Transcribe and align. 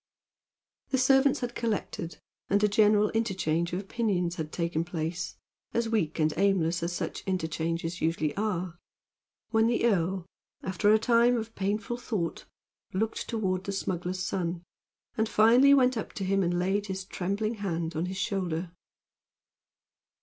The 0.89 0.97
servants 0.97 1.41
had 1.41 1.53
collected 1.53 2.17
and 2.49 2.63
a 2.63 2.67
general 2.67 3.11
interchange 3.11 3.71
of 3.71 3.79
opinions 3.79 4.37
had 4.37 4.51
taken 4.51 4.83
place 4.83 5.35
as 5.75 5.89
weak 5.89 6.17
and 6.17 6.33
aimless 6.37 6.81
as 6.81 6.91
such 6.91 7.21
interchanges 7.27 8.01
usually 8.01 8.35
are 8.35 8.79
when 9.51 9.67
the 9.67 9.85
earl, 9.85 10.25
after 10.63 10.91
a 10.91 10.97
time 10.97 11.37
of 11.37 11.53
painful 11.53 11.97
thought, 11.97 12.45
looked 12.93 13.27
toward 13.29 13.65
the 13.65 13.71
smuggler's 13.71 14.23
son, 14.25 14.63
and 15.17 15.29
finally 15.29 15.71
went 15.71 15.95
up 15.95 16.13
to 16.13 16.23
him 16.25 16.41
and 16.41 16.57
laid 16.57 16.87
his 16.87 17.05
trembling 17.05 17.57
hand 17.61 17.95
on 17.95 18.07
his 18.07 18.17
shoulder. 18.17 18.71